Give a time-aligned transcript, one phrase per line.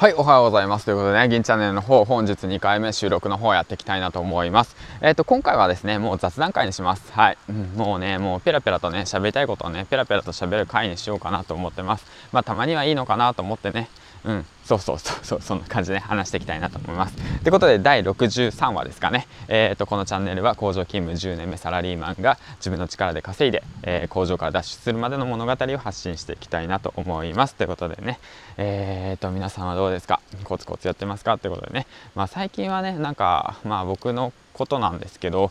[0.00, 0.86] はい、おはようございます。
[0.86, 4.74] ということでね、銀チャンネルの方、本日2回目収録の方やっていきたいなと思います。
[5.02, 7.12] えっ、ー、と、今回はですね、もう雑談会にします。
[7.12, 7.38] はい。
[7.76, 12.06] もうね、もうペラペラとね、喋りたいことをね、ペラペラと喋る会にしようかなと思ってます。
[12.32, 13.90] まあ、たまにはいいのかなと思ってね、
[14.24, 17.16] うん、そうそうそうそう、そんな感じで、ね、話していきたいなと思います。
[17.42, 19.26] ということで、第63話ですかね。
[19.48, 27.54] え、ー、と、このチャンネルは工場勤務10年目サラリーマンが自分の力で稼いで、えー、工場から脱出するまでの物語を発信していきたいなと思います。
[27.54, 28.18] ということでね、
[28.56, 30.20] えっ、ー、と、皆さんはどうですか？
[30.44, 31.38] コツコツやってますか？
[31.38, 35.50] ということでね、まあ最近はね、なんか、まあ僕のことなんですけど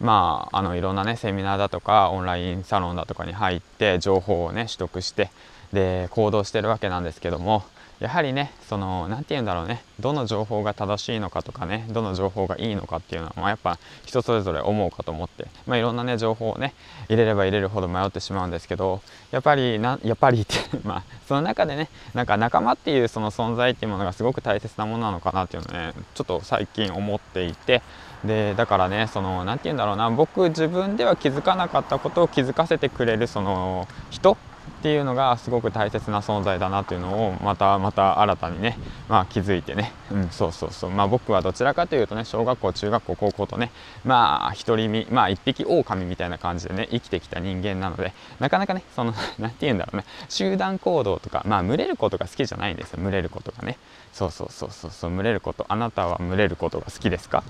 [0.00, 5.30] まああのいろんなねセミナーだとかオンラインサロンだとかに入って情報をね取得して
[5.72, 7.64] で行動してるわけなんですけども
[8.00, 16.74] やはりねその何て言うんだろうねどの情報が正しいのかとかねどの情報がいいのかっていうのは、まあ、やっぱ人それぞれ思うかと思って、まあ、いろんなね情報をね
[17.08, 19.00] 入れれば入れるほど迷ってしまうんですけど
[19.32, 20.54] やっぱりなやっぱりって
[20.84, 27.82] まあその中でねなんか仲間っていうその存在っていうものがすごく大切なものなのかなっていうのねちょっと最近思っていて
[28.24, 34.36] でだからねその何て言うんだろうな僕自分では気づかなかったことを気づかせてくれるその人
[34.68, 40.90] っていうのがすごく大切な存在だなっていうのをまたまた新たにね、まあ、気づいてね、うん、そうそうそう。
[40.90, 43.70] まあ僕はどちらかというとね小学校中学校高校とね
[44.04, 50.04] まあ独り身まあ一匹狼みたいな感じでね生きてきた人間なのでなかなかねその 何て言うんだろうね。
[50.28, 53.02] 集団行動とかまあ群れることが好きじゃないんですよ。
[53.02, 53.76] 群れることがね。
[54.12, 55.10] そうそうそうそうそう。
[55.10, 55.66] 群れること。
[55.68, 57.42] あなたは群れることが好きですか？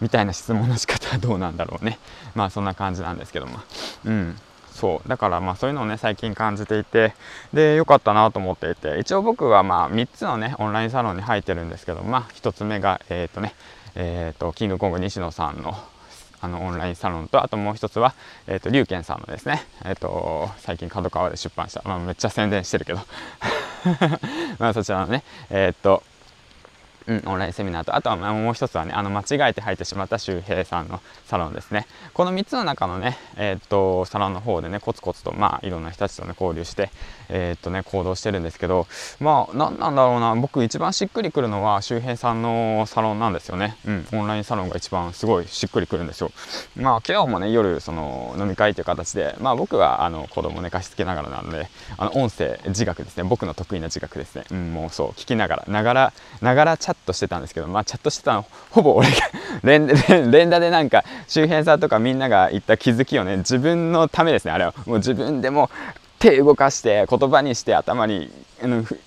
[0.00, 1.98] みたいな質問の仕方はどうなんだろうね。
[2.34, 3.58] まあそんな感じなんですけども。
[4.04, 4.36] うん。
[4.72, 5.08] そう。
[5.08, 7.14] だからまあそういうのをね最近感じていて
[7.52, 13.54] で良かったなと思っていて一応僕はまあ3つのねオンラインサロンに入ってるんですけどまあ1つ目がえっ、ー、とね
[13.94, 15.74] えっ、ー、とキングコング西野さんの
[16.44, 18.14] あのオンラインサロンとあともう一つは、
[18.48, 23.00] えーと、龍賢さんのですね、えーと、最近角川で出版した、まあ、めっちゃ宣伝してるけど。
[24.58, 26.02] まあそちらのねえっ、ー、と
[27.06, 31.86] うん、オンラインセミナーとあとはもう一つはねあの間違えて入ってしまった周平さんのサロンですね。
[32.14, 36.90] この3つの中のね、えー、っとサロンの方でねコツコツとまあいろんな人たちとね交流して
[37.28, 38.86] えー、っとね行動してるんですけど
[39.20, 40.34] まあ何なんだろうな。
[40.36, 43.76] 僕一番しっくりくるのは周平さんのサロンなんですよね。
[43.86, 46.30] うんオンラインサロンが一番すごいしっくりくるんですよ。
[46.76, 53.24] まあ今日もね夜その飲み会という形でまあ僕はあの子供寝かしつけながらなのであの音声自学ですね。
[53.24, 54.44] 僕の得意な自学ですね。
[54.50, 59.16] うんもうそう聞きながらながらながらチャャットしてたんですけどまあチャットしてたのほぼ俺が
[59.62, 59.86] 連
[60.30, 64.52] 連打でなんか周辺さんとかみんなが言った気づきをね自分のためですね。
[64.52, 65.70] あれはもう自分でも
[66.22, 68.30] 手動かして言葉にして頭に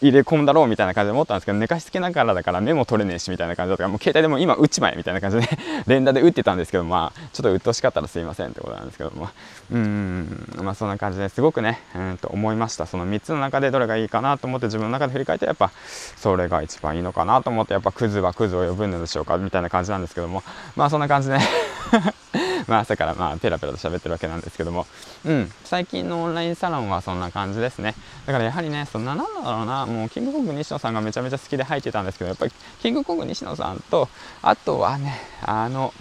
[0.02, 5.48] 入れ込んだろうみたいな感じで思ったんですけど寝かしつけながらだからメモ取れねえしみたいな感じだったからもう携帯でも今打ちまえみたいな感じで
[5.88, 9.30] 連打で打ってたんですけどまあちょっと鬱陶しかったらすいませんってことなんですけども
[9.72, 15.72] うんまあそんな感じですごくねうんと思いましたその3つの中でどれがいいかなと思って自分の中で振り返ってやっぱ
[16.18, 20.44] それが一番いいのかなと思ってやっぱクズはクズを呼ぶんでしょうかみたいな感じなんですけども
[20.76, 21.38] まあそんな感じで、
[22.70, 24.86] まあ朝からまあペラペラと喋ってるわけなんですけども、
[25.26, 27.96] うん、最近のオンラインサロンはそんな感じですね。
[28.26, 34.10] だからやはりね、そのなんだろうな、もうキングコング西野さんがめちゃめちゃ好きで入ってたんですけど、やっぱりキングコング西野さんと、
[34.42, 35.94] あとはね、あの、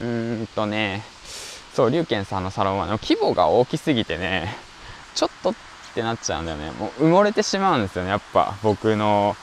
[0.00, 1.04] うーんとね、
[1.74, 4.56] そう、龍賢さんのサロンは、ね、規模が大きすぎてね、
[5.14, 5.54] ちょっとっ
[5.94, 6.70] てなっちゃうんだよね。
[6.72, 9.36] もう埋もれてしまうんですよね、やっぱ僕の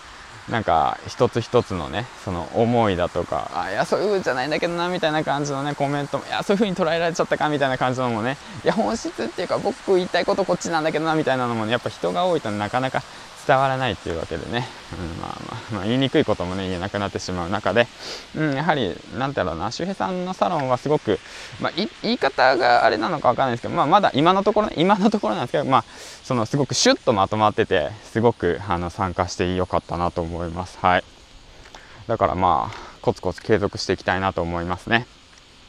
[0.49, 13.03] なんか一つ一つのねその思いだとかあいやそういう風じゃないんだけどなみたいな感じのねコメントもいやそういう風に捉えられちゃったかみたいな感じのもねいや本質っていうか僕言いたいことこっちなんだけどなみたいなのもねやっぱ人が多いとなかなか
[13.47, 17.87] 伝わらないっていうわけでね、うんまあまあ、まあ、言いにくいこともね言えなくなってしまう中で、
[18.35, 21.17] うん、やはり何て言うろうな周平さんのサロンはすごく、
[21.61, 21.71] まあ、
[22.01, 25.85] 言い方があれなのか分からないですけど、まあ、まだ今のところ、今のところなんですけど、まあ、
[26.23, 30.77] そのすごくシュッとまとまっててすごくあの参加してよかったなと思います。
[30.79, 31.03] はい。
[32.07, 35.07] だからまあコツコツ継続していきたいなと思いますね。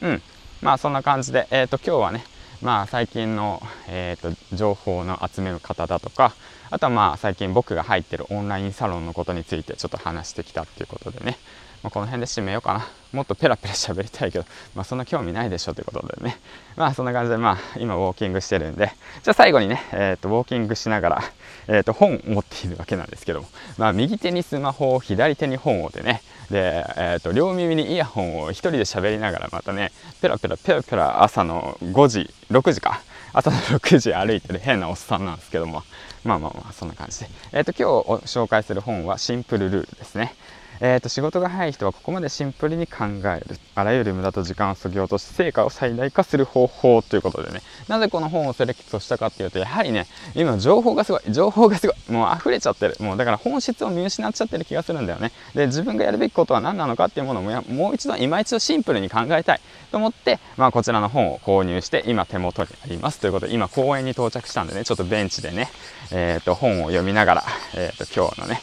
[0.01, 0.21] うん。
[0.61, 2.25] まあそんな感じでえ、ー、と今日はね
[2.61, 6.33] まあ最近の、えーと、情報の集める方だとか
[6.69, 11.37] あとはまあ最近僕が入ってるオンラインサロンのことについてちょっと話してきたっていうことでね
[11.83, 12.87] まあ、この辺で締めようかな。
[13.11, 14.45] もっとペラペラ喋りたいけど、
[14.75, 16.37] まあ、そんな興味ないでしょということでね。
[16.75, 18.91] まあ、そんな感じで、まあ、今、ウォーキングしてるんで、
[19.23, 21.23] じゃあ最後にね、えっ、ー、と、ウォーキングしながら、
[21.67, 23.47] えっ、ー、と、本を持っているわけなんですけども、
[23.77, 26.21] まあ、右手にスマホを、左手に本をでね、
[26.51, 29.91] で、えっ、ー、と、両耳にイヤホンを一人で喋りながら、またね、
[30.21, 33.01] ペラペラペラペラ朝の5時、6時か、
[33.33, 35.83] 朝の6時歩いてる変なおっさんなんですけども、
[36.23, 37.29] まあまあまあ、そんな感じで。
[37.53, 40.35] えっ、と、今日紹介する本はシンプルルールですね。
[40.81, 43.57] えー、と仕事が早い人はここまでシンプルに考える。
[43.75, 47.61] あらゆる無駄と時間を削ぎ落とし成果を最大化する方法ということでね。
[47.87, 55.31] なぜこの本をセレクトしたかっていうとやはりね今情報がすごい情報がすごいもう溢れちゃってるもうだから本質を見失っちゃってる気がするんだよね。
[55.53, 59.61] で自分がやるべきことは何なのかっていうものをもう一度今一度シンプルに考えたい
[59.91, 65.69] と思って、まあ、こちらの本を購入して今手元にありますということで今公園に到着したんでねちょっとベンチでね、
[66.11, 67.43] えー、と本を読みながら、
[67.75, 68.61] えー、と今日のね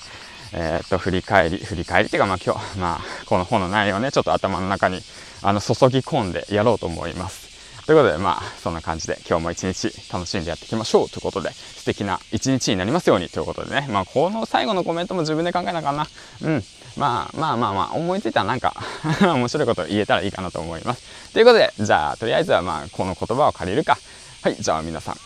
[0.53, 5.03] えー、っと振り返り振り返りっていうかまあ今日 まあこの本の内容をねちょっと頭の中に
[5.43, 7.47] あの注ぎ込んでやろうと思います。
[7.87, 13.87] ということでまあそんな感じで今日も一日楽しんでやっていきましょうということで素敵な一日になりますようにということでね。
[13.89, 16.09] まあこの最後のコメントも自分で考えなかな。
[16.43, 16.65] うん。
[16.97, 18.75] まあまあまあまあ思いついたらなんか
[19.21, 21.03] 面白いこと言えたらいいかなと思います。
[21.33, 23.99] ということでじゃあとりあえずはまあこの言葉を借りるか。
[24.43, 25.17] はいじゃあ皆さん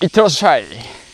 [0.00, 1.07] いってらっしゃい。